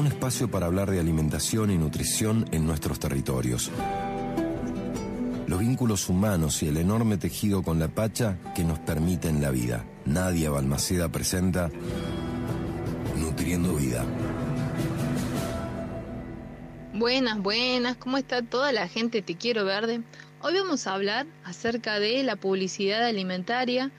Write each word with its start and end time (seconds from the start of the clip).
un 0.00 0.06
espacio 0.06 0.50
para 0.50 0.64
hablar 0.64 0.90
de 0.90 0.98
alimentación 0.98 1.70
y 1.70 1.76
nutrición 1.76 2.46
en 2.52 2.66
nuestros 2.66 2.98
territorios. 2.98 3.70
Los 5.46 5.60
vínculos 5.60 6.08
humanos 6.08 6.62
y 6.62 6.68
el 6.68 6.78
enorme 6.78 7.18
tejido 7.18 7.62
con 7.62 7.78
la 7.78 7.88
Pacha 7.88 8.38
que 8.54 8.64
nos 8.64 8.78
permiten 8.78 9.42
la 9.42 9.50
vida. 9.50 9.84
Nadia 10.06 10.48
Balmaceda 10.48 11.10
presenta 11.10 11.70
Nutriendo 13.18 13.74
Vida. 13.74 14.06
Buenas, 16.94 17.38
buenas, 17.38 17.96
¿cómo 17.96 18.16
está 18.16 18.40
toda 18.40 18.72
la 18.72 18.88
gente 18.88 19.20
Te 19.20 19.36
Quiero 19.36 19.66
Verde? 19.66 20.00
Hoy 20.40 20.54
vamos 20.54 20.86
a 20.86 20.94
hablar 20.94 21.26
acerca 21.44 22.00
de 22.00 22.22
la 22.22 22.36
publicidad 22.36 23.04
alimentaria. 23.04 23.90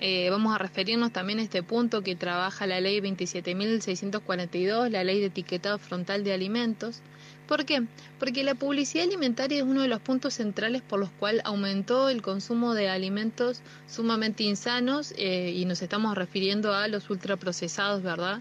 Eh, 0.00 0.28
vamos 0.30 0.54
a 0.54 0.58
referirnos 0.58 1.12
también 1.12 1.38
a 1.40 1.42
este 1.42 1.62
punto 1.62 2.02
que 2.02 2.14
trabaja 2.14 2.66
la 2.66 2.80
ley 2.80 3.00
27.642, 3.00 4.90
la 4.90 5.04
ley 5.04 5.20
de 5.20 5.26
etiquetado 5.26 5.78
frontal 5.78 6.24
de 6.24 6.32
alimentos. 6.32 7.00
¿Por 7.48 7.64
qué? 7.64 7.82
Porque 8.18 8.44
la 8.44 8.54
publicidad 8.54 9.06
alimentaria 9.06 9.58
es 9.58 9.64
uno 9.64 9.82
de 9.82 9.88
los 9.88 10.00
puntos 10.00 10.34
centrales 10.34 10.82
por 10.82 11.00
los 11.00 11.10
cuales 11.10 11.42
aumentó 11.44 12.10
el 12.10 12.22
consumo 12.22 12.74
de 12.74 12.88
alimentos 12.88 13.62
sumamente 13.88 14.44
insanos 14.44 15.14
eh, 15.16 15.52
y 15.56 15.64
nos 15.64 15.82
estamos 15.82 16.16
refiriendo 16.16 16.74
a 16.74 16.88
los 16.88 17.08
ultraprocesados, 17.08 18.02
¿verdad? 18.02 18.40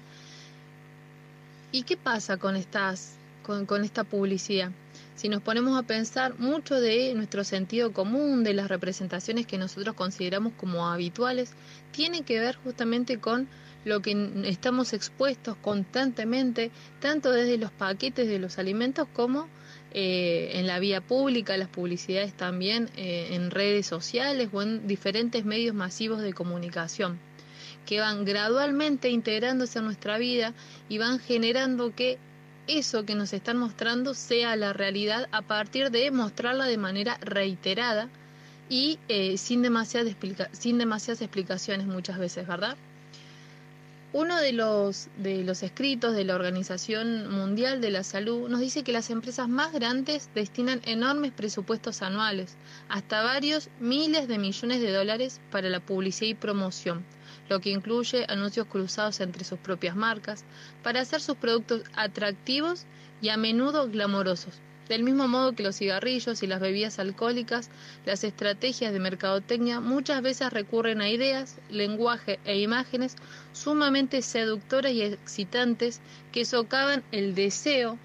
¿Y 1.72 1.84
qué 1.84 1.98
pasa 1.98 2.38
con 2.38 2.56
estas 2.56 3.18
con, 3.66 3.84
esta 3.84 4.04
publicidad. 4.04 4.72
Si 5.18 5.30
nos 5.30 5.42
ponemos 5.42 5.76
a 5.76 5.82
pensar, 5.82 6.38
mucho 6.38 6.80
de 6.80 7.12
nuestro 7.16 7.44
sentido 7.44 7.92
común, 7.92 8.44
de 8.44 8.54
las 8.54 8.68
representaciones 8.68 9.48
que 9.48 9.58
nosotros 9.58 9.96
consideramos 9.96 10.54
como 10.54 10.88
habituales, 10.88 11.54
tiene 11.92 12.22
que 12.22 12.40
ver 12.40 12.56
justamente 12.58 13.18
con 13.18 13.48
lo 13.84 14.04
que 14.04 14.16
estamos 14.46 14.94
expuestos 14.94 15.58
constantemente, 15.58 16.70
tanto 17.00 17.32
desde 17.32 17.58
los 17.58 17.72
paquetes 17.72 18.28
de 18.28 18.38
los 18.38 18.60
alimentos 18.60 19.08
como 19.12 19.48
eh, 19.92 20.52
en 20.54 20.68
la 20.68 20.78
vía 20.78 21.02
pública, 21.02 21.58
las 21.58 21.70
publicidades 21.70 22.34
también 22.34 22.92
eh, 22.96 23.30
en 23.32 23.50
redes 23.50 23.88
sociales 23.88 24.50
o 24.54 24.62
en 24.62 24.86
diferentes 24.86 25.46
medios 25.46 25.74
masivos 25.74 26.22
de 26.22 26.34
comunicación 26.34 27.18
que 27.88 28.00
van 28.02 28.24
gradualmente 28.26 29.10
integrándose 29.10 29.80
a 29.80 29.82
nuestra 29.82 30.20
vida 30.20 30.54
y 30.90 31.00
van 31.00 31.18
generando 31.18 31.96
que 31.96 32.20
eso 32.68 33.06
que 33.06 33.16
nos 33.16 33.34
están 33.34 33.58
mostrando 33.58 34.14
sea 34.14 34.56
la 34.56 34.74
realidad 34.74 35.28
a 35.32 35.42
partir 35.44 35.92
de 35.92 36.12
mostrarla 36.12 36.66
de 36.66 36.78
manera 36.78 37.18
reiterada 37.22 38.14
y 38.68 39.04
eh, 39.08 39.38
sin, 39.38 39.62
demasiadas 39.64 40.16
sin 40.54 40.78
demasiadas 40.78 41.22
explicaciones 41.22 41.88
muchas 41.88 42.20
veces, 42.20 42.48
¿verdad? 42.48 42.80
Uno 44.14 44.38
de 44.38 44.54
los, 44.54 45.10
de 45.18 45.44
los 45.44 45.64
escritos 45.64 46.16
de 46.16 46.24
la 46.24 46.36
Organización 46.36 47.30
Mundial 47.30 47.82
de 47.82 47.92
la 47.92 48.04
Salud 48.04 48.48
nos 48.48 48.62
dice 48.62 48.86
que 48.86 48.94
las 48.94 49.10
empresas 49.10 49.50
más 49.50 49.74
grandes 49.74 50.30
destinan 50.34 50.80
enormes 50.86 51.34
presupuestos 51.34 52.02
anuales, 52.02 52.56
hasta 52.88 53.22
varios 53.22 53.70
miles 53.82 54.30
de 54.30 54.38
millones 54.38 54.80
de 54.80 54.94
dólares 54.94 55.42
para 55.52 55.68
la 55.68 55.82
publicidad 55.82 56.30
y 56.30 56.36
promoción, 56.36 57.04
lo 57.50 57.60
que 57.60 57.72
incluye 57.72 58.26
anuncios 58.30 58.68
cruzados 58.68 59.20
entre 59.20 59.44
sus 59.44 59.60
propias 59.60 59.98
marcas, 59.98 60.46
para 60.84 61.02
hacer 61.02 61.20
sus 61.20 61.36
productos 61.36 61.84
atractivos 61.94 62.86
y 63.22 63.28
a 63.28 63.36
menudo 63.36 63.90
glamorosos. 63.90 64.62
Del 64.90 65.04
mismo 65.04 65.28
modo 65.28 65.54
que 65.54 65.64
los 65.64 65.76
cigarrillos 65.76 66.44
y 66.44 66.48
las 66.48 66.62
bebidas 66.62 66.98
alcohólicas, 67.00 67.70
las 68.06 68.24
estrategias 68.24 68.94
de 68.94 69.00
mercadotecnia 69.00 69.82
muchas 69.82 70.22
veces 70.22 70.54
recurren 70.54 71.02
a 71.02 71.10
ideas, 71.10 71.56
lenguaje 71.70 72.40
e 72.46 72.60
imágenes 72.60 73.16
sumamente 73.52 74.22
seductoras 74.22 74.94
y 74.94 75.02
excitantes 75.02 76.00
que 76.32 76.46
socavan 76.46 77.04
el 77.12 77.36
deseo 77.36 77.98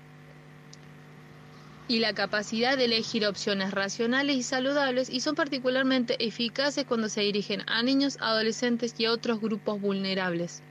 y 1.86 2.00
la 2.00 2.14
capacidad 2.14 2.76
de 2.76 2.86
elegir 2.86 3.26
opciones 3.26 3.70
racionales 3.70 4.36
y 4.36 4.42
saludables 4.42 5.08
y 5.08 5.20
son 5.20 5.34
particularmente 5.36 6.16
eficaces 6.24 6.84
cuando 6.84 7.08
se 7.08 7.20
dirigen 7.20 7.62
a 7.66 7.82
niños, 7.82 8.16
adolescentes 8.20 8.94
y 8.98 9.04
a 9.04 9.12
otros 9.12 9.40
grupos 9.40 9.80
vulnerables. 9.80 10.62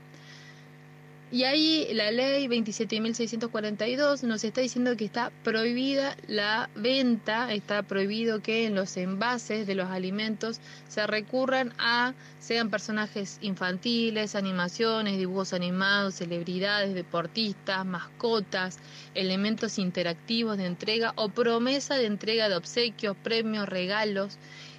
Y 1.34 1.46
ahí 1.46 1.88
la 1.94 2.12
ley 2.12 2.48
27.642 2.48 4.24
nos 4.24 4.44
está 4.44 4.60
diciendo 4.60 4.98
que 4.98 5.06
está 5.06 5.32
prohibida 5.46 6.18
la 6.28 6.70
venta, 6.76 7.54
está 7.54 7.84
prohibido 7.84 8.42
que 8.42 8.66
en 8.66 8.76
los 8.76 8.98
envases 8.98 9.66
de 9.66 9.76
los 9.76 9.90
alimentos 9.90 10.60
se 10.90 11.08
recurran 11.08 11.74
a, 11.78 12.16
sean 12.40 12.70
personajes 12.70 13.38
infantiles, 13.42 14.36
animaciones, 14.36 15.18
dibujos 15.18 15.54
animados, 15.54 16.16
celebridades, 16.16 16.94
deportistas, 16.94 17.86
mascotas, 17.86 18.80
elementos 19.16 19.80
interactivos 19.80 20.58
de 20.58 20.66
entrega 20.66 21.14
o 21.16 21.30
promesa 21.30 21.96
de 21.96 22.08
entrega 22.08 22.50
de 22.50 22.58
obsequios, 22.58 23.16
premios, 23.16 23.70
regalos 23.70 24.38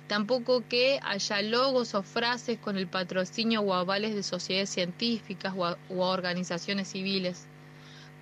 Tampoco 0.09 0.63
que 0.69 0.99
haya 1.03 1.43
logos 1.43 1.95
o 1.95 2.03
frases 2.03 2.59
con 2.59 2.77
el 2.77 2.87
patrocinio 2.87 3.61
o 3.63 3.73
avales 3.73 4.15
de 4.15 4.23
sociedades 4.23 4.71
científicas 4.71 5.55
o, 5.57 5.77
organizaciones 5.97 6.89
civiles. 6.89 7.47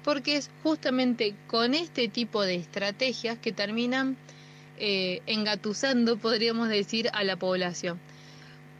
Porque 0.05 0.37
es 0.37 0.51
justamente 0.63 1.35
con 1.47 1.75
este 1.75 2.09
tipo 2.09 2.43
de 2.43 2.55
estrategias 2.57 3.39
que 3.39 3.53
terminan 3.53 4.17
eh, 4.79 5.21
engatusando, 5.27 6.17
podríamos 6.17 6.69
decir, 6.69 7.11
a 7.13 7.25
la 7.25 7.37
población. 7.37 7.99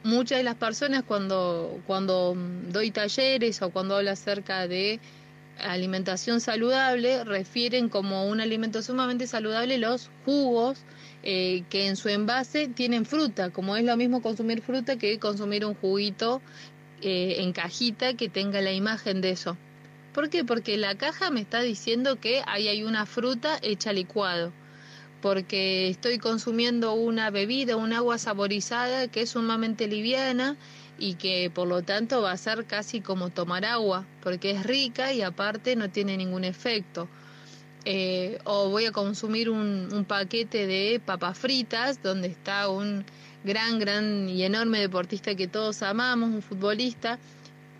Muchas 0.03 0.39
de 0.39 0.45
las 0.45 0.55
personas 0.55 1.03
cuando, 1.03 1.79
cuando 1.87 2.35
doy 2.69 2.91
talleres 2.91 3.61
o 3.61 3.71
cuando 3.71 3.97
hablo 3.97 4.11
acerca 4.11 4.67
de 4.67 4.99
alimentación 5.63 6.41
saludable 6.41 7.25
refieren 7.25 7.89
como 7.89 8.27
un 8.27 8.41
alimento 8.41 8.83
sumamente 8.83 9.27
saludable 9.27 9.79
los 9.79 10.11
jugos 10.25 10.85
eh, 11.23 11.65
que 11.69 11.87
en 11.87 11.97
su 11.97 12.09
envase 12.09 12.69
tienen 12.69 13.05
fruta, 13.05 13.51
como 13.51 13.77
es 13.77 13.85
lo 13.85 13.97
mismo 13.97 14.23
consumir 14.23 14.63
fruta 14.63 14.97
que 14.97 15.19
consumir 15.19 15.65
un 15.65 15.75
juguito 15.75 16.41
eh, 17.03 17.37
en 17.39 17.53
cajita 17.53 18.15
que 18.15 18.29
tenga 18.29 18.61
la 18.61 18.73
imagen 18.73 19.21
de 19.21 19.31
eso. 19.31 19.57
¿Por 20.13 20.29
qué? 20.29 20.45
Porque 20.45 20.77
la 20.77 20.97
caja 20.97 21.31
me 21.31 21.41
está 21.41 21.61
diciendo 21.61 22.19
que 22.19 22.43
ahí 22.47 22.69
hay 22.69 22.83
una 22.83 23.07
fruta 23.07 23.59
hecha 23.63 23.93
licuado, 23.93 24.53
porque 25.21 25.89
estoy 25.89 26.19
consumiendo 26.19 26.95
una 26.95 27.31
bebida, 27.31 27.77
un 27.77 27.93
agua 27.93 28.19
saborizada 28.19 29.09
que 29.09 29.23
es 29.23 29.31
sumamente 29.31 29.87
liviana 29.87 30.57
y 30.99 31.15
que 31.15 31.51
por 31.51 31.69
lo 31.69 31.83
tanto 31.83 32.23
va 32.23 32.33
a 32.33 32.37
ser 32.37 32.67
casi 32.67 33.01
como 33.01 33.31
tomar 33.31 33.65
agua, 33.65 34.07
porque 34.23 34.51
es 34.51 34.65
rica 34.65 35.13
y 35.13 35.23
aparte 35.23 35.77
no 35.77 35.91
tiene 35.91 36.17
ningún 36.17 36.45
efecto. 36.45 37.09
Eh, 37.87 38.39
o 38.45 38.69
voy 38.69 38.85
a 38.85 38.93
consumir 38.93 39.49
un, 39.49 40.05
paquete 40.07 40.67
de 40.67 41.01
papas 41.05 41.39
fritas 41.39 42.03
donde 42.03 42.29
está 42.29 42.69
un 42.69 43.07
gran, 43.43 43.79
gran 43.79 44.29
y 44.29 44.43
enorme 44.43 44.81
deportista 44.81 45.35
que 45.35 45.49
todos 45.49 45.83
amamos, 45.83 46.29
un 46.29 46.43
futbolista, 46.43 47.19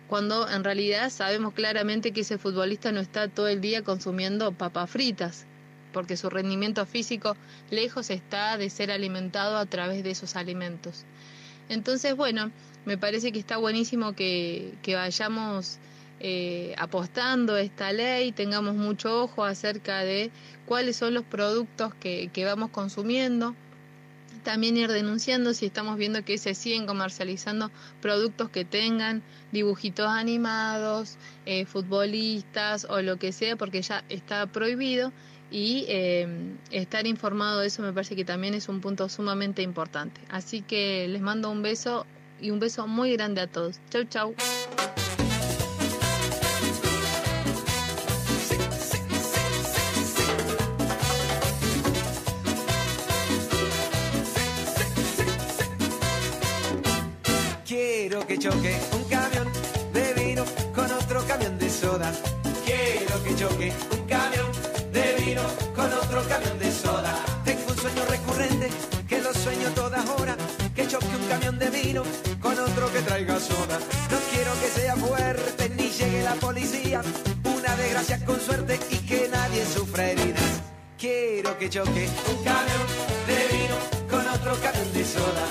cuando 0.07 0.49
en 0.49 0.63
realidad 0.63 1.11
sabemos 1.11 1.53
claramente 1.53 2.11
que 2.11 2.21
ese 2.21 2.39
futbolista 2.39 2.91
no 2.91 2.99
está 2.99 3.27
todo 3.27 3.47
el 3.47 3.61
día 3.61 3.83
consumiendo 3.83 4.51
papas 4.51 4.89
fritas, 4.89 5.45
porque 5.91 6.17
su 6.17 6.29
rendimiento 6.29 6.85
físico 6.85 7.35
lejos 7.69 8.09
está 8.09 8.57
de 8.57 8.69
ser 8.69 8.91
alimentado 8.91 9.57
a 9.57 9.65
través 9.65 10.03
de 10.03 10.11
esos 10.11 10.35
alimentos. 10.35 11.05
Entonces, 11.69 12.15
bueno, 12.15 12.51
me 12.85 12.97
parece 12.97 13.31
que 13.31 13.39
está 13.39 13.57
buenísimo 13.57 14.13
que, 14.13 14.73
que 14.81 14.95
vayamos 14.95 15.79
eh, 16.23 16.75
apostando 16.77 17.57
esta 17.57 17.91
ley, 17.91 18.31
tengamos 18.31 18.75
mucho 18.75 19.23
ojo 19.23 19.43
acerca 19.43 20.01
de 20.01 20.29
cuáles 20.67 20.95
son 20.95 21.15
los 21.15 21.23
productos 21.23 21.95
que, 21.95 22.29
vamos 22.45 22.69
consumiendo. 22.69 23.55
También 24.43 24.77
ir 24.77 24.91
denunciando 24.91 25.55
si 25.55 25.65
estamos 25.65 25.97
viendo 25.97 26.23
que 26.23 26.37
se 26.37 26.53
siguen 26.53 26.85
comercializando 26.85 27.71
productos 28.01 28.49
que 28.49 28.65
tengan 28.65 29.23
dibujitos 29.51 30.07
animados, 30.07 31.17
eh, 31.47 31.65
futbolistas 31.65 32.85
o 32.87 33.01
lo 33.01 33.17
que 33.17 33.31
sea, 33.31 33.55
porque 33.55 33.81
ya 33.81 34.03
está 34.07 34.45
prohibido 34.45 35.11
y 35.51 35.85
eh, 35.89 36.27
estar 36.71 37.05
informado 37.05 37.59
de 37.59 37.67
eso 37.67 37.81
me 37.81 37.91
parece 37.91 38.15
que 38.15 38.25
también 38.25 38.53
es 38.53 38.69
un 38.69 38.79
punto 38.79 39.09
sumamente 39.09 39.61
importante. 39.61 40.21
Así 40.29 40.61
que 40.61 41.07
les 41.07 41.21
mando 41.21 41.51
un 41.51 41.61
beso 41.61 42.05
y 42.39 42.49
un 42.49 42.59
beso 42.59 42.87
muy 42.87 43.11
grande 43.13 43.41
a 43.41 43.47
todos. 43.47 43.79
Chau, 43.89 44.05
chau. 44.05 44.35
que 58.31 58.37
choque 58.37 58.77
un 58.93 59.03
camión 59.09 59.47
de 59.93 60.13
vino 60.13 60.45
con 60.73 60.89
otro 60.91 61.25
camión 61.27 61.57
de 61.57 61.69
soda. 61.69 62.11
Quiero 62.65 63.21
que 63.23 63.35
choque 63.35 63.73
un 63.91 64.07
camión 64.07 64.50
con 65.75 65.91
otro 65.93 66.23
camión 66.27 66.57
de 66.59 66.71
soda. 66.71 67.13
Tengo 67.45 67.63
un 67.69 67.77
sueño 67.77 68.03
recurrente 68.09 68.69
que 69.07 69.21
lo 69.21 69.33
sueño 69.33 69.69
todas 69.75 70.07
horas. 70.09 70.37
Que 70.75 70.87
choque 70.87 71.15
un 71.21 71.27
camión 71.27 71.59
de 71.59 71.69
vino 71.69 72.03
con 72.41 72.57
otro 72.57 72.91
que 72.93 73.01
traiga 73.01 73.39
soda. 73.39 73.77
No 74.09 74.17
quiero 74.31 74.51
que 74.61 74.67
sea 74.67 74.95
fuerte 74.95 75.69
ni 75.77 75.89
llegue 75.89 76.23
la 76.23 76.35
policía. 76.35 77.01
una 77.43 77.75
desgracia 77.75 78.25
con 78.25 78.39
suerte 78.39 78.79
y 78.89 78.97
que 78.97 79.29
nadie 79.29 79.65
sufra 79.65 80.11
heridas. 80.11 80.51
Quiero 80.97 81.57
que 81.57 81.69
choque 81.69 82.07
un 82.29 82.43
camión 82.43 82.85
de 83.27 83.37
vino 83.57 83.75
con 84.09 84.27
otro 84.27 84.53
camión 84.61 84.93
de 84.93 85.03
soda. 85.05 85.45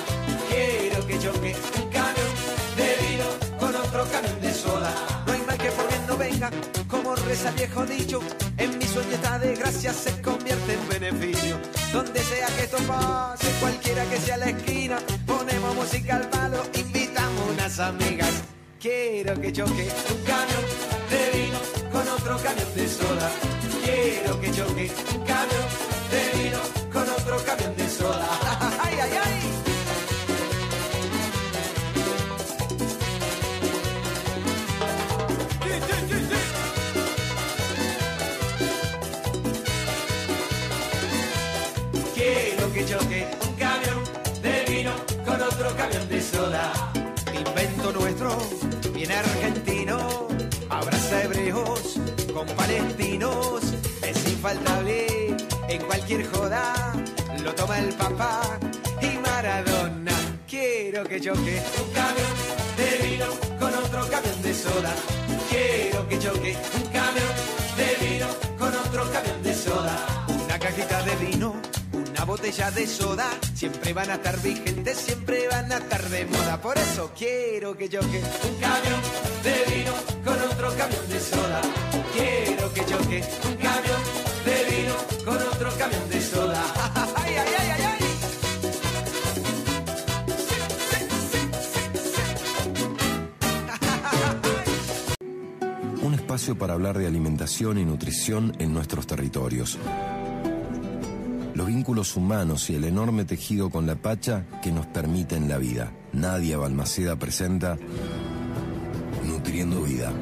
Quiero 0.48 1.06
que 1.06 1.18
choque 1.18 1.56
un 1.80 1.88
camión 1.90 2.32
de 2.76 2.88
vino 3.06 3.24
con 3.58 3.74
otro 3.74 4.04
camión 4.10 4.40
de 4.40 4.52
soda. 4.52 4.92
No 5.26 5.32
hay 5.32 5.42
mal 5.42 5.58
que 5.58 5.70
por 5.70 5.88
bien 5.88 6.06
no 6.06 6.16
venga, 6.16 6.50
como 6.88 6.99
reza 7.30 7.48
el 7.50 7.54
viejo 7.54 7.86
dicho. 7.86 8.20
En 8.58 8.76
mi 8.78 8.84
sueño 8.84 9.12
esta 9.12 9.38
desgracia 9.38 9.92
se 9.92 10.20
convierte 10.20 10.72
en 10.74 10.88
beneficio. 10.88 11.58
Donde 11.92 12.20
sea 12.20 12.46
que 12.48 12.62
esto 12.64 12.78
pase, 12.88 13.48
cualquiera 13.60 14.04
que 14.06 14.18
sea 14.18 14.36
la 14.36 14.50
esquina, 14.50 14.98
ponemos 15.26 15.74
música 15.76 16.16
al 16.16 16.28
palo, 16.28 16.60
invitamos 16.74 17.42
unas 17.52 17.78
amigas. 17.78 18.34
Quiero 18.80 19.40
que 19.40 19.52
choque 19.52 19.86
un 20.12 20.20
camión 20.24 20.64
de 21.12 21.22
vino 21.38 21.58
con 21.92 22.08
otro 22.08 22.36
camión 22.42 22.70
de 22.74 22.88
soda. 22.88 23.30
Quiero 23.84 24.40
que 24.40 24.50
choque 24.50 24.90
un 25.14 25.22
camión 25.32 25.66
de 26.12 26.22
vino 26.42 26.58
con 26.92 27.08
otro 27.08 27.36
camión 27.44 27.76
de 27.76 27.88
soda. 27.88 28.49
Con 45.24 45.40
otro 45.42 45.76
camión 45.76 46.08
de 46.08 46.20
soda. 46.20 46.72
Invento 47.34 47.92
nuestro, 47.92 48.36
bien 48.92 49.12
argentino, 49.12 50.28
abraza 50.68 51.24
hebreos 51.24 52.00
con 52.32 52.46
palestinos. 52.48 53.62
Es 54.02 54.28
infaltable 54.28 55.36
en 55.68 55.82
cualquier 55.82 56.26
joda, 56.30 56.94
lo 57.42 57.54
toma 57.54 57.78
el 57.78 57.92
papá 57.94 58.58
y 59.02 59.18
Maradona. 59.18 60.12
Quiero 60.48 61.04
que 61.04 61.20
choque 61.20 61.62
un 61.82 61.92
camión 61.92 62.34
de 62.76 63.08
vino 63.08 63.26
con 63.58 63.74
otro 63.74 64.08
camión 64.08 64.42
de 64.42 64.54
soda. 64.54 64.92
Quiero 65.48 66.08
que 66.08 66.18
choque 66.18 66.56
un 66.76 66.86
camión 66.88 67.34
de 67.76 68.06
vino 68.06 68.26
con 68.58 68.68
otro 68.68 69.10
camión 69.12 69.42
de 69.42 69.54
soda. 69.54 70.19
Botella 72.40 72.70
de 72.70 72.86
soda. 72.86 73.28
Siempre 73.54 73.92
van 73.92 74.10
a 74.10 74.14
estar 74.14 74.40
vigentes, 74.40 74.96
siempre 74.96 75.46
van 75.48 75.70
a 75.70 75.76
estar 75.76 76.08
de 76.08 76.24
moda. 76.24 76.58
Por 76.58 76.78
eso 76.78 77.12
quiero 77.14 77.76
que 77.76 77.86
choque 77.86 78.22
un 78.48 78.54
camión 78.58 79.00
de 79.44 79.74
vino 79.74 79.92
con 80.24 80.40
otro 80.50 80.74
camión 80.74 81.08
de 81.10 81.20
soda. 81.20 81.60
Quiero 82.14 82.72
que 82.72 82.80
choque 82.86 83.22
un 83.46 83.56
camión 83.56 84.00
de 84.46 84.56
vino 84.70 84.94
con 85.26 85.36
otro 85.36 85.70
camión 85.76 86.08
de 86.08 86.20
soda. 86.22 86.64
Un 96.02 96.14
espacio 96.14 96.56
para 96.56 96.72
hablar 96.72 96.96
de 96.96 97.06
alimentación 97.06 97.76
y 97.78 97.84
nutrición 97.84 98.56
en 98.58 98.72
nuestros 98.72 99.06
territorios. 99.06 99.78
Los 101.70 101.76
vínculos 101.76 102.16
humanos 102.16 102.68
y 102.68 102.74
el 102.74 102.82
enorme 102.82 103.24
tejido 103.24 103.70
con 103.70 103.86
la 103.86 103.94
Pacha 103.94 104.44
que 104.60 104.72
nos 104.72 104.86
permiten 104.86 105.48
la 105.48 105.56
vida. 105.56 105.92
Nadia 106.12 106.58
Balmaceda 106.58 107.14
presenta 107.14 107.78
Nutriendo 109.24 109.84
Vida. 109.84 110.12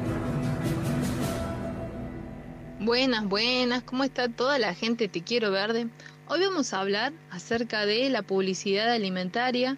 Buenas, 2.79 3.27
buenas, 3.27 3.81
¿cómo 3.81 4.03
está 4.03 4.29
toda 4.29 4.59
la 4.59 4.75
gente? 4.75 5.07
Te 5.07 5.23
quiero 5.23 5.49
verde. 5.49 5.87
Hoy 6.27 6.39
vamos 6.39 6.71
a 6.71 6.81
hablar 6.81 7.13
acerca 7.31 7.87
de 7.87 8.11
la 8.11 8.21
publicidad 8.21 8.91
alimentaria. 8.91 9.75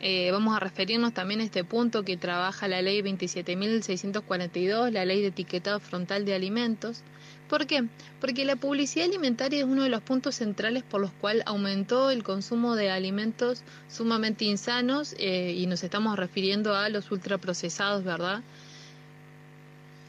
Eh, 0.00 0.30
vamos 0.32 0.56
a 0.56 0.58
referirnos 0.58 1.14
también 1.14 1.38
a 1.38 1.44
este 1.44 1.62
punto 1.62 2.02
que 2.02 2.16
trabaja 2.16 2.66
la 2.66 2.82
ley 2.82 3.00
27.642, 3.00 4.90
la 4.90 5.04
ley 5.04 5.20
de 5.20 5.28
etiquetado 5.28 5.78
frontal 5.78 6.24
de 6.24 6.34
alimentos. 6.34 7.04
¿Por 7.52 7.66
qué? 7.66 7.84
Porque 8.18 8.46
la 8.46 8.56
publicidad 8.56 9.04
alimentaria 9.04 9.58
es 9.58 9.66
uno 9.66 9.82
de 9.82 9.90
los 9.90 10.00
puntos 10.00 10.36
centrales 10.36 10.82
por 10.84 11.02
los 11.02 11.10
cuales 11.10 11.42
aumentó 11.44 12.10
el 12.10 12.22
consumo 12.22 12.76
de 12.76 12.90
alimentos 12.90 13.62
sumamente 13.90 14.46
insanos 14.46 15.14
eh, 15.18 15.52
y 15.54 15.66
nos 15.66 15.84
estamos 15.84 16.16
refiriendo 16.16 16.74
a 16.74 16.88
los 16.88 17.10
ultraprocesados, 17.10 18.04
¿verdad? 18.04 18.40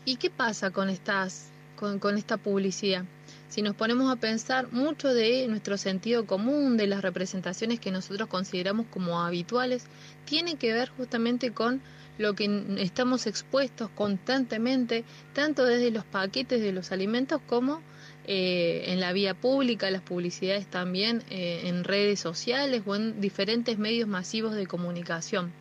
¿Y 0.05 0.15
qué 0.15 0.29
pasa 0.29 0.71
con 0.71 0.87
estas 0.89 1.49
con, 1.75 1.99
con, 1.99 2.17
esta 2.17 2.37
publicidad. 2.37 3.03
Si 3.49 3.61
nos 3.61 3.75
ponemos 3.75 4.09
a 4.09 4.15
pensar, 4.15 4.71
mucho 4.71 5.13
de 5.13 5.45
nuestro 5.49 5.77
sentido 5.77 6.25
común, 6.25 6.77
de 6.77 6.87
las 6.87 7.01
representaciones 7.01 7.81
que 7.81 7.91
nosotros 7.91 8.29
consideramos 8.29 8.85
como 8.89 9.21
habituales, 9.21 9.83
tiene 10.23 10.55
que 10.55 10.71
ver 10.71 10.91
justamente 10.95 11.51
con 11.51 11.81
lo 12.17 12.35
que 12.35 12.75
estamos 12.77 13.27
expuestos 13.27 13.89
constantemente, 13.95 15.03
tanto 15.33 15.65
desde 15.65 15.91
los 15.91 16.05
paquetes 16.05 16.61
de 16.61 16.71
los 16.71 16.91
alimentos 16.91 17.41
como 17.47 17.81
eh, 18.25 18.85
en 18.87 18.99
la 18.99 19.11
vía 19.13 19.33
pública, 19.33 19.91
las 19.91 20.01
publicidades 20.01 20.67
también 20.67 21.23
eh, 21.29 21.63
en 21.65 21.83
redes 21.83 22.19
sociales 22.19 22.83
o 22.85 22.95
en 22.95 23.19
diferentes 23.19 23.77
medios 23.77 24.07
masivos 24.07 24.55
de 24.55 24.67
comunicación 24.67 25.51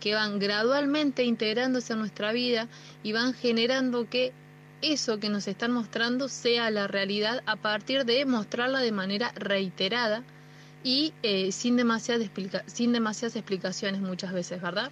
que 0.00 0.14
van 0.14 0.38
gradualmente 0.38 1.24
integrándose 1.24 1.94
a 1.94 1.96
nuestra 1.96 2.32
vida 2.32 2.68
y 3.02 3.12
van 3.12 3.32
generando 3.32 4.08
que 4.10 4.32
eso 4.82 5.18
que 5.18 5.30
nos 5.30 5.48
están 5.48 5.72
mostrando 5.72 6.28
sea 6.28 6.70
la 6.70 6.86
realidad 6.86 7.42
a 7.46 7.56
partir 7.56 8.04
de 8.04 8.26
mostrarla 8.26 8.80
de 8.80 8.92
manera 8.92 9.32
reiterada 9.34 10.22
y 10.82 11.14
eh, 11.22 11.52
sin, 11.52 11.76
demasiadas 11.76 12.28
sin 12.66 12.92
demasiadas 12.92 13.36
explicaciones 13.36 14.02
muchas 14.02 14.34
veces, 14.34 14.60
¿verdad? 14.60 14.90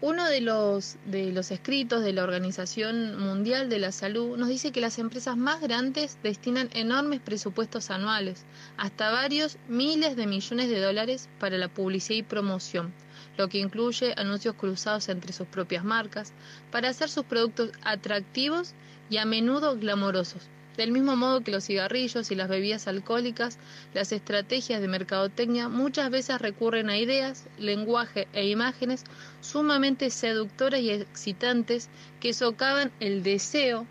Uno 0.00 0.28
de 0.28 0.40
los, 0.40 0.94
de 1.06 1.32
los 1.32 1.50
escritos 1.50 2.04
de 2.04 2.12
la 2.12 2.22
Organización 2.22 3.18
Mundial 3.18 3.68
de 3.68 3.80
la 3.80 3.90
Salud 3.90 4.38
nos 4.38 4.48
dice 4.48 4.70
que 4.70 4.80
las 4.80 5.00
empresas 5.00 5.36
más 5.36 5.60
grandes 5.60 6.18
destinan 6.22 6.70
enormes 6.72 7.20
presupuestos 7.20 7.90
anuales, 7.90 8.44
hasta 8.76 9.10
varios 9.10 9.56
miles 9.66 10.14
de 10.14 10.28
millones 10.28 10.68
de 10.68 10.80
dólares 10.80 11.28
para 11.40 11.58
la 11.58 11.66
publicidad 11.66 12.18
y 12.20 12.22
promoción, 12.22 12.94
lo 13.36 13.48
que 13.48 13.58
incluye 13.58 14.14
anuncios 14.16 14.54
cruzados 14.54 15.08
entre 15.08 15.32
sus 15.32 15.48
propias 15.48 15.82
marcas, 15.82 16.32
para 16.70 16.90
hacer 16.90 17.08
sus 17.08 17.24
productos 17.24 17.72
atractivos 17.82 18.74
y 19.10 19.16
a 19.16 19.24
menudo 19.24 19.76
glamorosos. 19.76 20.42
Del 20.78 20.92
mismo 20.92 21.16
modo 21.16 21.40
que 21.40 21.50
los 21.50 21.64
cigarrillos 21.64 22.30
y 22.30 22.36
las 22.36 22.48
bebidas 22.48 22.86
alcohólicas, 22.86 23.58
las 23.94 24.12
estrategias 24.12 24.80
de 24.80 24.86
mercadotecnia 24.86 25.68
muchas 25.68 26.08
veces 26.08 26.40
recurren 26.40 26.88
a 26.88 26.96
ideas, 26.96 27.48
lenguaje 27.58 28.28
e 28.32 28.48
imágenes 28.48 29.02
sumamente 29.40 30.08
seductoras 30.08 30.80
y 30.80 30.90
excitantes 30.90 31.88
que 32.20 32.32
socavan 32.32 32.92
el 33.00 33.24
deseo 33.24 33.88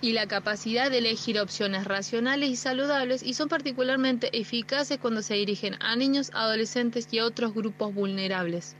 y 0.00 0.14
la 0.14 0.26
capacidad 0.26 0.90
de 0.90 0.98
elegir 0.98 1.38
opciones 1.38 1.84
racionales 1.84 2.50
y 2.50 2.56
saludables 2.56 3.22
y 3.22 3.34
son 3.34 3.48
particularmente 3.48 4.36
eficaces 4.36 4.98
cuando 4.98 5.22
se 5.22 5.34
dirigen 5.34 5.76
a 5.78 5.94
niños, 5.94 6.32
adolescentes 6.34 7.06
y 7.12 7.20
a 7.20 7.24
otros 7.24 7.54
grupos 7.54 7.94
vulnerables. 7.94 8.74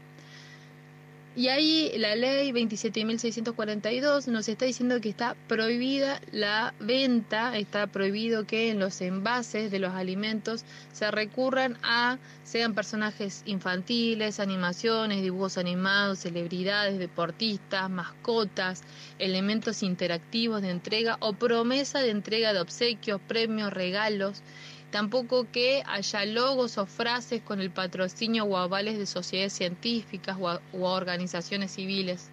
Y 1.38 1.46
ahí 1.50 1.92
la 1.98 2.16
ley 2.16 2.50
27.642 2.50 4.26
nos 4.26 4.48
está 4.48 4.64
diciendo 4.64 5.00
que 5.00 5.08
está 5.08 5.36
prohibida 5.46 6.20
la 6.32 6.74
venta, 6.80 7.56
está 7.56 7.86
prohibido 7.86 8.44
que 8.44 8.70
en 8.70 8.80
los 8.80 9.00
envases 9.00 9.70
de 9.70 9.78
los 9.78 9.94
alimentos 9.94 10.64
se 10.92 11.08
recurran 11.12 11.78
a, 11.84 12.18
sean 12.42 12.74
personajes 12.74 13.44
infantiles, 13.46 14.40
animaciones, 14.40 15.22
dibujos 15.22 15.58
animados, 15.58 16.18
celebridades, 16.18 16.98
deportistas, 16.98 17.88
mascotas, 17.88 18.82
elementos 19.20 19.84
interactivos 19.84 20.60
de 20.60 20.70
entrega 20.70 21.18
o 21.20 21.34
promesa 21.34 22.00
de 22.00 22.10
entrega 22.10 22.52
de 22.52 22.58
obsequios, 22.58 23.20
premios, 23.28 23.72
regalos 23.72 24.42
tampoco 24.90 25.46
que 25.50 25.82
haya 25.86 26.24
logos 26.24 26.78
o 26.78 26.86
frases 26.86 27.42
con 27.42 27.60
el 27.60 27.70
patrocinio 27.70 28.44
o 28.44 28.56
avales 28.56 28.98
de 28.98 29.06
sociedades 29.06 29.52
científicas 29.52 30.36
o, 30.40 30.48
a, 30.48 30.60
organizaciones 30.72 31.72
civiles, 31.72 32.28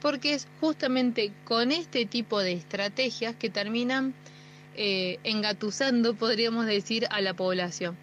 porque 0.00 0.34
es 0.34 0.46
justamente 0.60 1.32
con 1.44 1.72
este 1.72 2.06
tipo 2.06 2.40
de 2.40 2.52
estrategias 2.52 3.34
que 3.36 3.50
terminan 3.50 4.14
eh, 4.76 5.18
engatusando, 5.24 6.14
podríamos 6.14 6.66
decir, 6.66 7.06
a 7.10 7.20
la 7.20 7.34
población. 7.34 7.96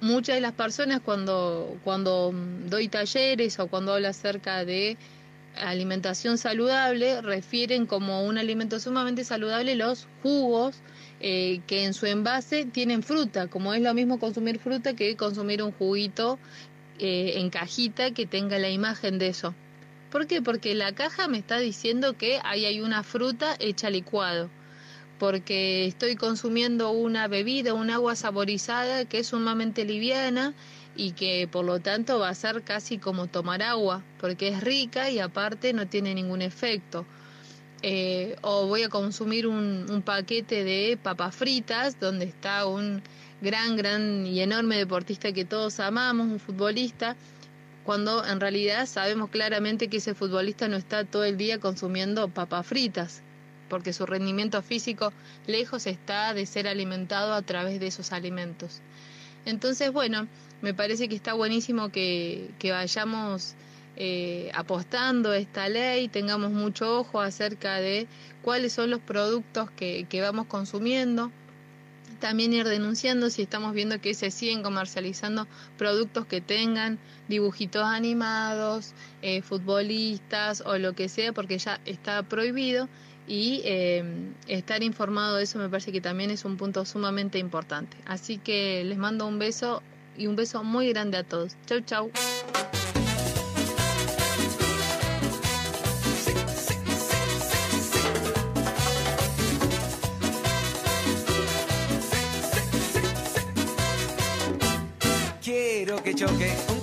Muchas 0.00 0.36
de 0.36 0.40
las 0.40 0.52
personas 0.52 1.00
cuando, 1.04 1.76
cuando 1.84 2.32
doy 2.66 2.88
talleres 2.88 3.58
o 3.58 3.66
cuando 3.66 3.94
hablo 3.94 4.08
acerca 4.08 4.64
de 4.64 4.96
alimentación 5.60 6.38
saludable 6.38 7.20
refieren 7.22 7.86
como 7.86 8.24
un 8.24 8.38
alimento 8.38 8.80
sumamente 8.80 9.24
saludable 9.24 9.74
los 9.74 10.08
jugos 10.22 10.76
eh, 11.20 11.60
que 11.66 11.84
en 11.84 11.94
su 11.94 12.06
envase 12.06 12.64
tienen 12.64 13.02
fruta, 13.02 13.46
como 13.48 13.74
es 13.74 13.82
lo 13.82 13.92
mismo 13.92 14.18
consumir 14.18 14.58
fruta 14.58 14.94
que 14.94 15.16
consumir 15.16 15.62
un 15.62 15.72
juguito 15.72 16.38
eh, 16.98 17.34
en 17.36 17.50
cajita 17.50 18.12
que 18.12 18.26
tenga 18.26 18.58
la 18.58 18.70
imagen 18.70 19.18
de 19.18 19.28
eso. 19.28 19.54
¿Por 20.10 20.26
qué? 20.26 20.42
Porque 20.42 20.74
la 20.74 20.92
caja 20.92 21.28
me 21.28 21.38
está 21.38 21.58
diciendo 21.58 22.16
que 22.16 22.40
ahí 22.42 22.64
hay 22.64 22.80
una 22.80 23.02
fruta 23.02 23.54
hecha 23.58 23.90
licuado, 23.90 24.50
porque 25.18 25.86
estoy 25.86 26.16
consumiendo 26.16 26.90
una 26.90 27.28
bebida, 27.28 27.74
un 27.74 27.90
agua 27.90 28.16
saborizada 28.16 29.04
que 29.04 29.20
es 29.20 29.28
sumamente 29.28 29.84
liviana 29.84 30.54
y 30.96 31.12
que 31.12 31.48
por 31.50 31.64
lo 31.64 31.80
tanto 31.80 32.18
va 32.18 32.28
a 32.28 32.34
ser 32.34 32.62
casi 32.62 32.98
como 32.98 33.26
tomar 33.26 33.62
agua, 33.62 34.02
porque 34.18 34.48
es 34.48 34.60
rica 34.62 35.10
y 35.10 35.18
aparte 35.18 35.72
no 35.72 35.86
tiene 35.86 36.14
ningún 36.14 36.42
efecto. 36.42 37.06
Eh, 37.82 38.36
o 38.42 38.66
voy 38.66 38.82
a 38.82 38.88
consumir 38.88 39.46
un, 39.46 39.86
un 39.90 40.02
paquete 40.02 40.64
de 40.64 40.98
papas 41.02 41.34
fritas 41.34 41.98
donde 41.98 42.26
está 42.26 42.66
un 42.66 43.02
gran, 43.40 43.76
gran 43.76 44.26
y 44.26 44.40
enorme 44.40 44.76
deportista 44.76 45.32
que 45.32 45.46
todos 45.46 45.80
amamos, 45.80 46.28
un 46.28 46.38
futbolista, 46.38 47.16
cuando 47.84 48.24
en 48.24 48.40
realidad 48.40 48.86
sabemos 48.86 49.30
claramente 49.30 49.88
que 49.88 49.96
ese 49.96 50.14
futbolista 50.14 50.68
no 50.68 50.76
está 50.76 51.04
todo 51.04 51.24
el 51.24 51.36
día 51.36 51.58
consumiendo 51.58 52.28
papas 52.28 52.66
fritas, 52.66 53.22
porque 53.68 53.92
su 53.92 54.04
rendimiento 54.04 54.60
físico 54.62 55.12
lejos 55.46 55.86
está 55.86 56.34
de 56.34 56.44
ser 56.44 56.68
alimentado 56.68 57.32
a 57.32 57.42
través 57.42 57.80
de 57.80 57.86
esos 57.86 58.12
alimentos. 58.12 58.80
Entonces, 59.46 59.90
bueno, 59.92 60.28
me 60.62 60.74
parece 60.74 61.08
que 61.08 61.14
está 61.14 61.34
buenísimo 61.34 61.90
que, 61.90 62.50
que 62.58 62.70
vayamos 62.72 63.54
eh, 63.96 64.50
apostando 64.54 65.32
esta 65.32 65.68
ley, 65.68 66.08
tengamos 66.08 66.50
mucho 66.50 67.00
ojo 67.00 67.20
acerca 67.20 67.76
de 67.76 68.06
cuáles 68.42 68.72
son 68.72 68.90
los 68.90 69.00
productos 69.00 69.70
que, 69.70 70.06
que 70.08 70.20
vamos 70.20 70.46
consumiendo, 70.46 71.30
también 72.18 72.52
ir 72.52 72.66
denunciando 72.68 73.30
si 73.30 73.42
estamos 73.42 73.72
viendo 73.72 74.00
que 74.00 74.14
se 74.14 74.30
siguen 74.30 74.62
comercializando 74.62 75.46
productos 75.78 76.26
que 76.26 76.40
tengan 76.40 76.98
dibujitos 77.28 77.82
animados, 77.82 78.92
eh, 79.22 79.42
futbolistas 79.42 80.62
o 80.64 80.78
lo 80.78 80.94
que 80.94 81.08
sea, 81.08 81.32
porque 81.32 81.58
ya 81.58 81.80
está 81.84 82.22
prohibido 82.22 82.88
y 83.26 83.62
eh, 83.64 84.04
estar 84.48 84.82
informado 84.82 85.36
de 85.36 85.44
eso 85.44 85.58
me 85.58 85.68
parece 85.68 85.92
que 85.92 86.00
también 86.00 86.30
es 86.30 86.44
un 86.44 86.56
punto 86.56 86.84
sumamente 86.84 87.38
importante. 87.38 87.96
Así 88.04 88.38
que 88.38 88.84
les 88.84 88.98
mando 88.98 89.26
un 89.26 89.38
beso 89.38 89.82
y 90.20 90.26
un 90.26 90.36
beso 90.36 90.62
muy 90.62 90.92
grande 90.92 91.16
a 91.16 91.24
todos. 91.24 91.56
Chau, 91.66 91.80
chau. 91.80 92.10
Quiero 105.42 106.02
que 106.02 106.14
choque 106.14 106.54
un 106.68 106.80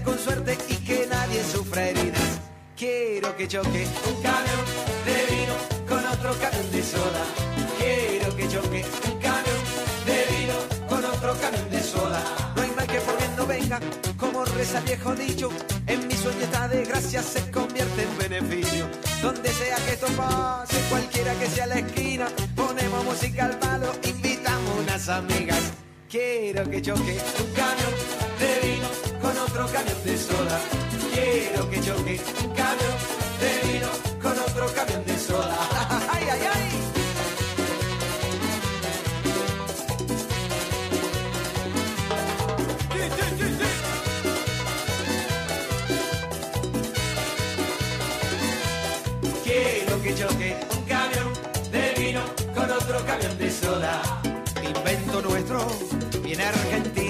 Con 0.00 0.18
suerte 0.18 0.56
y 0.68 0.76
que 0.76 1.06
nadie 1.06 1.44
sufra 1.44 1.88
heridas. 1.88 2.40
Quiero 2.76 3.36
que 3.36 3.46
choque 3.46 3.86
un 4.08 4.22
camión 4.22 4.64
de 5.04 5.36
vino 5.36 5.54
con 5.86 6.04
otro 6.04 6.34
camión 6.40 6.72
de 6.72 6.82
soda. 6.82 7.22
Quiero 7.78 8.34
que 8.34 8.48
choque 8.48 8.84
un 9.04 9.20
camión 9.20 9.60
de 10.06 10.26
vino 10.34 10.54
con 10.88 11.04
otro 11.04 11.36
camión 11.38 11.70
de 11.70 11.80
soda. 11.82 12.20
No 12.56 12.62
hay 12.62 12.70
mal 12.70 12.86
que 12.86 12.98
por 13.00 13.16
bien 13.18 13.36
no 13.36 13.46
venga, 13.46 13.80
como 14.16 14.44
reza 14.46 14.80
viejo 14.80 15.14
dicho. 15.14 15.50
En 15.86 16.08
mi 16.08 16.14
sueño 16.14 16.40
esta 16.40 16.68
desgracia 16.68 17.22
se 17.22 17.50
convierte 17.50 18.02
en 18.02 18.18
beneficio. 18.18 18.88
Donde 19.20 19.50
sea 19.52 19.76
que 19.76 19.92
esto 19.92 20.06
pase, 20.16 20.80
cualquiera 20.88 21.34
que 21.34 21.46
sea 21.46 21.66
la 21.66 21.78
esquina, 21.78 22.28
ponemos 22.56 23.04
música 23.04 23.44
al 23.44 23.58
palo, 23.58 23.92
invitamos 24.02 24.80
unas 24.80 25.08
amigas. 25.08 25.60
Quiero 26.10 26.68
que 26.68 26.82
choque 26.82 27.18
un 27.38 27.52
camión 27.54 27.71
otro 29.44 29.66
camión 29.66 30.04
de 30.04 30.16
soda. 30.16 30.60
Quiero 31.12 31.68
que 31.70 31.80
choque 31.80 32.20
un 32.44 32.50
camión 32.54 32.96
de 33.40 33.72
vino 33.72 33.88
con 34.22 34.32
otro 34.38 34.72
camión 34.74 35.04
de 35.04 35.18
soda. 35.18 35.58
¡Ay, 36.12 36.26
ay, 36.30 36.40
ay! 36.52 36.62
Quiero 49.44 50.02
que 50.02 50.14
choque 50.14 50.56
un 50.76 50.84
camión 50.84 51.32
de 51.72 51.94
vino 51.98 52.22
con 52.54 52.70
otro 52.70 53.04
camión 53.04 53.38
de 53.38 53.50
soda. 53.50 54.02
Invento 54.62 55.20
nuestro, 55.22 55.66
bien 56.22 56.40
argentino, 56.40 57.01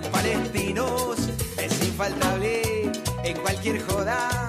con 0.00 0.10
palestinos. 0.10 1.18
Es 1.56 1.84
infaltable 1.84 2.92
en 3.24 3.36
cualquier 3.38 3.82
joda, 3.82 4.48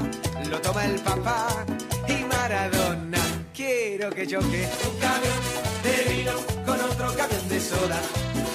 lo 0.50 0.62
toma 0.62 0.86
el 0.86 1.00
papá 1.00 1.66
y 2.08 2.24
Maradona. 2.26 3.20
Quiero 3.54 4.10
que 4.12 4.28
choque 4.28 4.70
un 4.90 5.00
camión 5.00 5.40
de 5.84 6.14
vino 6.14 6.32
con 6.66 6.80
otro 6.82 7.08
camión 7.16 7.50
de 7.50 7.60
soda. 7.60 8.00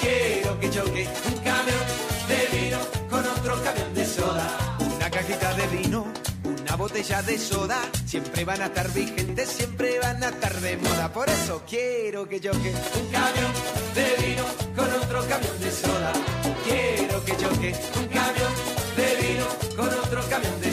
Quiero 0.01 0.59
que 0.61 0.71
choque 0.71 1.09
un 1.27 1.39
camión 1.43 1.85
de 2.29 2.59
vino 2.59 2.79
con 3.11 3.27
otro 3.27 3.63
camión 3.63 3.95
de 3.95 4.07
soda. 4.07 4.77
Una 4.97 5.11
cajita 5.11 5.55
de 5.55 5.67
vino, 5.77 6.07
una 6.45 6.77
botella 6.77 7.23
de 7.23 7.39
soda. 7.39 7.81
Siempre 8.07 8.45
van 8.45 8.63
a 8.63 8.67
estar 8.67 8.93
vigentes, 8.93 9.49
siempre 9.49 9.99
van 9.99 10.23
a 10.23 10.29
estar 10.29 10.55
de 10.61 10.77
moda. 10.77 11.13
Por 11.13 11.29
eso 11.29 11.63
quiero 11.69 12.29
que 12.29 12.41
choque 12.41 12.73
un 13.01 13.11
camión 13.11 13.53
de 13.95 14.27
vino 14.27 14.45
con 14.77 14.91
otro 15.03 15.27
camión 15.29 15.61
de 15.61 15.71
soda. 15.71 16.13
Quiero 16.65 17.23
que 17.25 17.37
choque 17.37 17.75
un 17.99 18.07
camión 18.09 18.53
de 18.97 19.09
vino 19.21 19.47
con 19.77 19.89
otro 19.89 20.23
camión 20.31 20.61
de 20.61 20.73